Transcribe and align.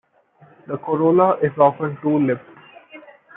The 0.65 0.79
corolla 0.79 1.35
is 1.43 1.55
often 1.59 1.95
two-lipped. 2.01 2.49